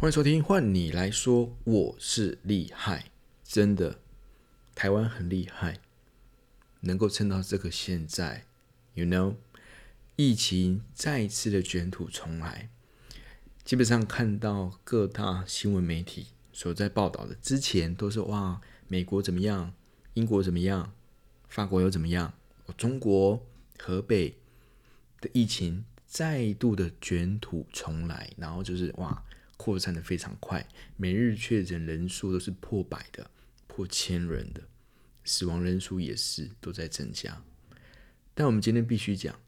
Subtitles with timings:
[0.00, 3.10] 欢迎收听，换你来说，我是厉害，
[3.42, 3.98] 真的，
[4.72, 5.80] 台湾很厉害，
[6.82, 8.44] 能够撑到这个现在
[8.94, 9.34] ，you know，
[10.14, 12.70] 疫情再一次的卷土重来，
[13.64, 19.74] 基本上看到各大新闻媒体所在报道的，之前都是哇，美国怎么样，
[20.14, 20.92] 英国怎么样，
[21.48, 22.32] 法国又怎么样，
[22.76, 23.44] 中国
[23.76, 24.36] 河北
[25.20, 29.24] 的疫情再度的卷土重来，然后就是哇。
[29.58, 30.66] 扩散的非常快，
[30.96, 33.30] 每日确诊人数都是破百的、
[33.66, 34.62] 破千人的，
[35.24, 37.42] 死亡人数也是都在增加。
[38.32, 39.38] 但我们今天必须讲，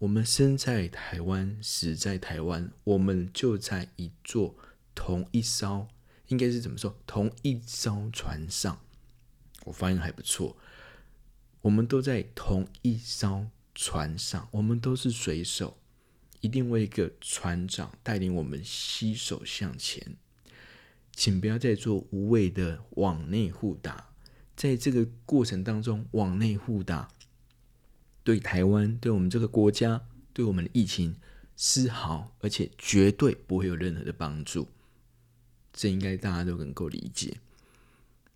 [0.00, 4.56] 我们生在台湾，死在台湾，我们就在一座
[4.94, 5.86] 同一艘，
[6.26, 6.98] 应该是怎么说？
[7.06, 8.80] 同一艘船上。
[9.64, 10.56] 我发音还不错，
[11.60, 15.78] 我们都在同一艘船上，我们都是水手。
[16.42, 20.16] 一定为一个船长带领我们携手向前，
[21.12, 24.10] 请不要再做无谓的往内互打。
[24.54, 27.08] 在这个过程当中，往内互打
[28.22, 31.16] 对台湾、对我们这个国家、对我们的疫情
[31.56, 34.68] 丝毫，而且绝对不会有任何的帮助。
[35.72, 37.38] 这应该大家都能够理解。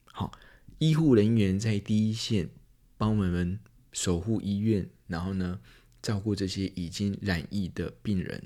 [0.06, 0.32] 好，
[0.78, 2.48] 医护人员在第一线
[2.96, 3.58] 帮我们
[3.92, 5.60] 守护医院，然后呢，
[6.06, 8.40] 照顾这些已经染疫的病人，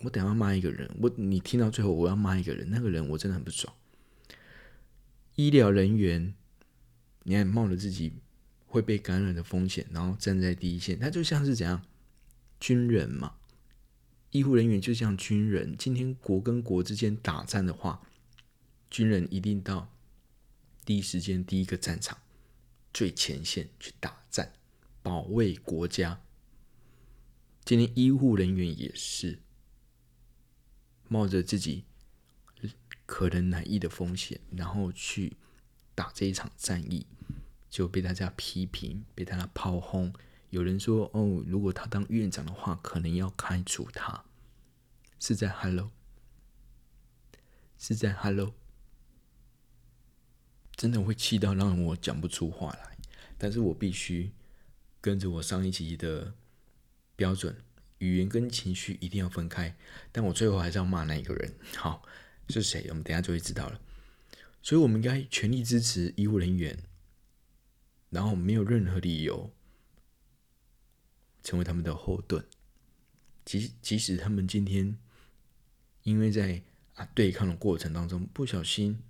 [0.00, 0.90] 我等下要骂一个人。
[1.00, 3.72] 我你听到最后，我要骂一个人，那个人我真的很不爽。
[5.36, 6.34] 医疗人员，
[7.22, 8.14] 你还冒着自己
[8.66, 11.80] 会被感染的风险，然后站在第一线，他就像是怎样
[12.58, 13.36] 军人嘛？
[14.32, 18.02] 医护人员就像军人，今天国跟国之间打仗的话，
[18.90, 19.94] 军人一定到
[20.84, 22.18] 第一时间第一个战场
[22.92, 24.52] 最前线去打战，
[25.00, 26.20] 保卫国家。
[27.66, 29.40] 今天医护人员也是
[31.08, 31.84] 冒着自己
[33.04, 35.36] 可能染疫的风险，然后去
[35.92, 37.04] 打这一场战役，
[37.68, 40.14] 就被大家批评，被大家炮轰。
[40.50, 44.24] 有人说：“哦，如果他当院长的话，可能要开除他。”
[45.18, 45.90] 是在 Hello，
[47.76, 48.54] 是在 Hello，
[50.76, 52.96] 真的会气到让我讲不出话来。
[53.36, 54.30] 但是我必须
[55.00, 56.32] 跟着我上一集的。
[57.16, 57.56] 标准
[57.98, 59.74] 语言跟情绪一定要分开，
[60.12, 61.54] 但我最后还是要骂那一个人。
[61.74, 62.06] 好，
[62.50, 62.86] 是谁？
[62.90, 63.80] 我们等下就会知道了。
[64.62, 66.78] 所以，我们应该全力支持医护人员，
[68.10, 69.50] 然后没有任何理由
[71.42, 72.44] 成为他们的后盾。
[73.44, 74.98] 即即使他们今天
[76.02, 76.62] 因为在
[76.94, 79.00] 啊对抗的过程当中不小心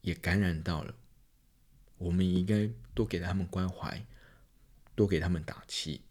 [0.00, 0.94] 也感染到了，
[1.98, 4.06] 我们应该多给他们关怀，
[4.94, 6.02] 多给他们打气。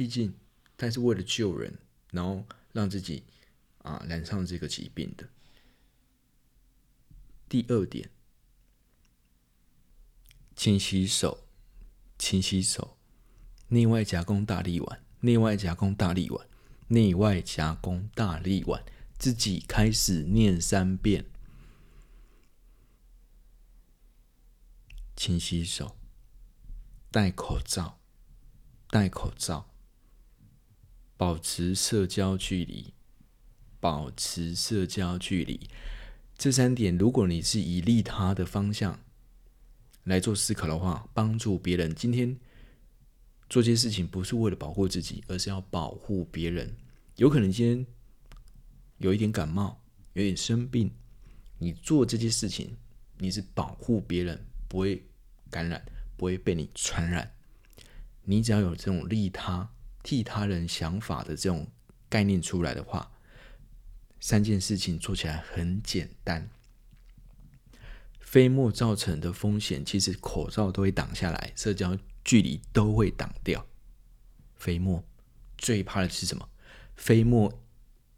[0.00, 0.32] 毕竟，
[0.78, 1.76] 他是为了救人，
[2.10, 3.22] 然后让自己
[3.82, 5.28] 啊染上这个疾病的。
[7.50, 8.08] 第二点，
[10.56, 11.46] 勤洗手，
[12.18, 12.96] 勤洗手，
[13.68, 16.48] 内外夹攻大力丸，内外夹攻大力丸，
[16.88, 18.82] 内外夹攻大力丸，
[19.18, 21.26] 自己开始念三遍，
[25.14, 25.94] 勤洗手，
[27.10, 28.00] 戴口罩，
[28.88, 29.69] 戴口罩。
[31.20, 32.94] 保持社交距离，
[33.78, 35.68] 保持社交距离，
[36.38, 38.98] 这三点，如果你是以利他的方向
[40.04, 41.94] 来做思考的话，帮助别人。
[41.94, 42.34] 今天
[43.50, 46.74] 做这些事情不是为了保护自己，而是要保护别人。
[47.16, 47.86] 有可能今天
[48.96, 49.78] 有一点感冒，
[50.14, 50.90] 有点生病，
[51.58, 52.74] 你做这些事情，
[53.18, 55.04] 你是保护别人不会
[55.50, 55.84] 感染，
[56.16, 57.30] 不会被你传染。
[58.24, 59.70] 你只要有这种利他。
[60.02, 61.68] 替他人想法的这种
[62.08, 63.10] 概念出来的话，
[64.18, 66.48] 三件事情做起来很简单。
[68.18, 73.66] 飞沫造成的风险，其实口罩都会挡下来，社交距离都会挡掉。
[74.54, 75.02] 飞沫
[75.58, 76.48] 最怕的是什么？
[76.94, 77.60] 飞沫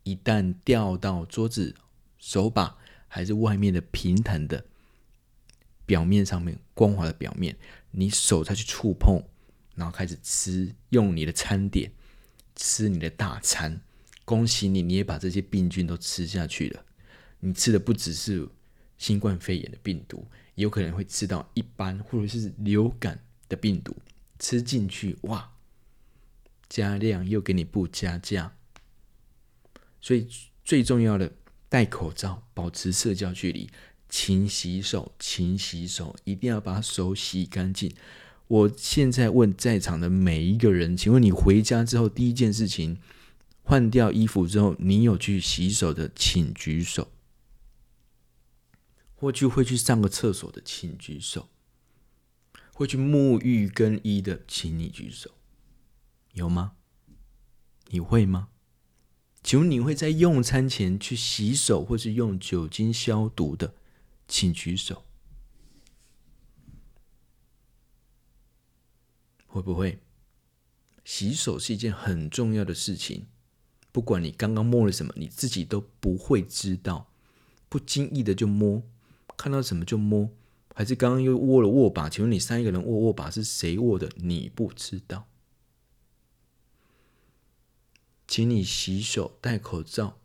[0.02, 1.74] 一旦掉到桌子、
[2.18, 2.76] 手把
[3.08, 4.66] 还是外面的平坦的
[5.86, 7.56] 表面上面，光滑的表面，
[7.92, 9.22] 你手再去触碰。
[9.74, 11.92] 然后开始吃，用你的餐点
[12.54, 13.80] 吃你的大餐。
[14.24, 16.84] 恭喜你，你也把这些病菌都吃下去了。
[17.40, 18.48] 你吃的不只是
[18.96, 23.96] 新冠肺炎的病毒，有可能会吃到一般或者是流感的病毒。
[24.38, 25.52] 吃进去，哇，
[26.68, 28.56] 加量又给你不加价。
[30.00, 30.28] 所以
[30.64, 31.32] 最重要的，
[31.68, 33.70] 戴口罩，保持社交距离，
[34.08, 37.92] 勤洗手，勤洗手，一定要把手洗干净。
[38.52, 42.98] 我现在问在场的每一个人，请问你回家之后第一件事情，
[43.62, 47.08] 换掉衣服之后，你有去洗手的，请举手；
[49.14, 51.48] 或去会去上个厕所的，请举手；
[52.74, 55.30] 会去沐浴更衣的，请你举手。
[56.34, 56.72] 有吗？
[57.88, 58.48] 你会吗？
[59.42, 63.72] 请问你会在用餐前去洗手，或是用酒精消毒的，
[64.28, 65.06] 请举手。
[69.52, 69.98] 会不会？
[71.04, 73.26] 洗手是一件很重要的事情，
[73.92, 77.08] 不管你刚刚摸了什么，你自己都不会知道，
[77.68, 78.82] 不经意的就摸，
[79.36, 80.30] 看到什么就摸，
[80.74, 82.08] 还是刚刚又握了握把？
[82.08, 84.10] 请问你三个人握握把是谁握的？
[84.16, 85.28] 你不知道。
[88.26, 90.18] 请你洗手、戴口罩、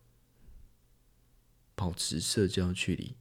[1.75, 3.15] 保持社交距离，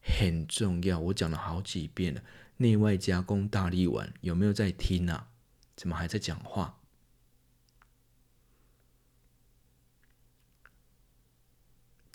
[0.00, 0.98] 很重要。
[0.98, 2.24] 我讲了好几遍了，
[2.62, 5.28] 内外夹攻大力丸有没有在听啊？
[5.76, 6.78] 怎么还在讲话？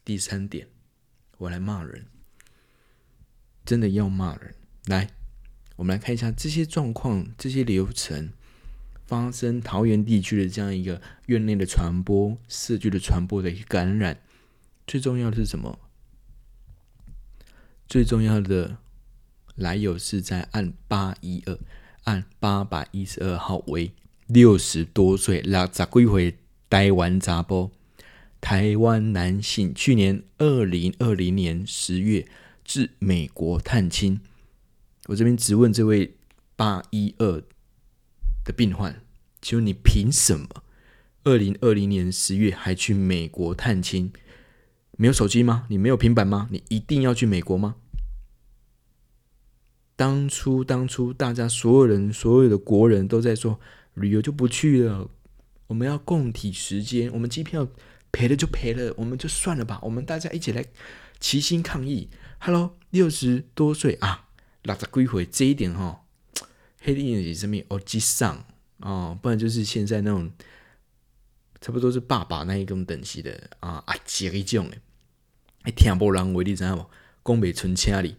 [0.06, 0.70] 第三点，
[1.38, 2.08] 我来骂人，
[3.66, 4.56] 真的要骂人。
[4.86, 5.12] 来，
[5.76, 8.32] 我们来看一下这些状况、这些流程。
[9.06, 14.22] 发生桃园地区的这样一个院内的传播、社区的传播的一个感染，
[14.86, 15.80] 最重要的是什么？
[17.88, 18.80] 最重要的
[19.58, 21.60] 来由是在按八一二，
[22.06, 23.92] 按八百一十二号为
[24.28, 26.38] 六十多岁、六十几岁
[26.70, 27.72] 台湾查埔，
[28.40, 32.26] 台湾男性，去年二零二零年十月
[32.64, 34.22] 至美国探亲。
[35.08, 36.16] 我这边质问这位
[36.56, 37.44] 八一二。
[38.48, 39.02] 的病患，
[39.42, 40.48] 请问你凭什么？
[41.26, 44.10] 二零二零年十月还去美国探亲？
[44.94, 45.66] 没有手机吗？
[45.68, 46.48] 你没有平板吗？
[46.50, 47.76] 你一定要去美国吗？
[49.98, 53.60] 当初，当初大家所有人，所有的国人都在说
[53.96, 55.10] 旅游就不去了，
[55.66, 57.68] 我们要共体时间，我们机票
[58.12, 60.64] 赔了就赔了，我们就算了吧，我们大家一起来
[61.20, 62.10] 齐心抗疫。
[62.38, 64.28] Hello，六十多岁啊，
[64.62, 66.00] 六十几岁这一点哈、哦。
[66.80, 68.46] 黑的眼睛上面哦，机上
[68.78, 70.30] 哦，不然就是现在那种
[71.60, 74.78] 差不多是爸爸那一种等级的啊，阿姐一种的，
[75.64, 76.86] 还听不人话，你知道吗？
[77.26, 78.16] 讲袂存车哩，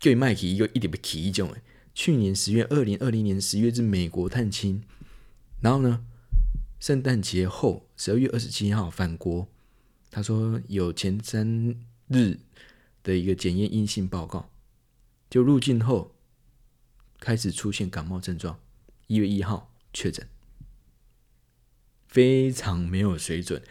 [0.00, 1.54] 叫伊麦去，又一点不去一种。
[1.94, 4.82] 去年十月，二零二零年十月至美国探亲，
[5.60, 6.04] 然后呢，
[6.80, 9.46] 圣诞节后十二月二十七号返国，
[10.10, 11.76] 他说有前三
[12.08, 12.40] 日
[13.04, 14.50] 的一个检验阴性报告，
[15.28, 16.16] 就入境后。
[17.22, 18.58] 开始出现感冒症状，
[19.06, 20.26] 一月一号确诊，
[22.08, 23.62] 非常没有水准。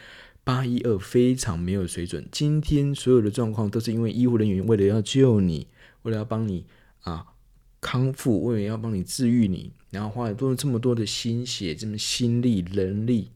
[0.43, 2.29] 八一二非常没有水准。
[2.31, 5.65] 今天所有的状况都是因为医护人员为了要救你，
[6.03, 6.65] 为了要帮你
[7.01, 7.33] 啊
[7.81, 13.31] 康复，为了要帮你治愈你，然后花了多这么多的心血、这么心力、人力，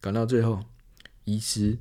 [0.00, 0.64] 赶到最后，
[1.24, 1.78] 医师、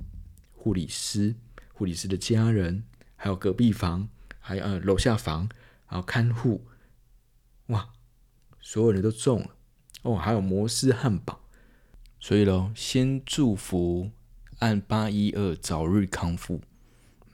[0.53, 1.35] 护理师、
[1.73, 2.83] 护理师的家人，
[3.15, 4.09] 还有隔壁房，
[4.39, 5.49] 还有呃楼下房，
[5.85, 6.65] 还有看护。
[7.67, 7.89] 哇，
[8.61, 9.55] 所有人都中了
[10.03, 11.41] 哦，还有摩斯汉堡，
[12.19, 14.11] 所以喽，先祝福
[14.59, 16.61] 按八一二早日康复，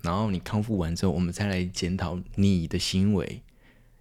[0.02, 3.44] 然后你康复完之后，我们再来检讨你的行为，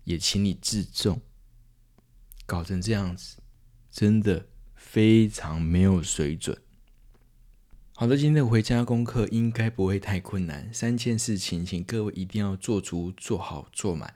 [0.04, 1.20] 也请你自重，
[2.46, 3.36] 搞成这样子，
[3.90, 6.56] 真的非常没有水准。
[7.94, 14.14] 好的，今天的回家功课应该不会太困难，三件事情，请各位一定要做足、做好、做满，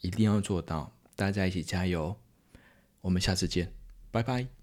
[0.00, 0.92] 一定要做到。
[1.14, 2.16] 大家一起加油！
[3.02, 3.72] 我们下次见，
[4.10, 4.54] 拜拜。